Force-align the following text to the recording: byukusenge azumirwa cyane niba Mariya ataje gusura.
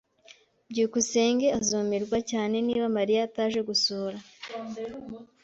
byukusenge 0.71 1.47
azumirwa 1.59 2.17
cyane 2.31 2.55
niba 2.67 2.87
Mariya 2.97 3.21
ataje 3.29 3.59
gusura. 3.69 4.17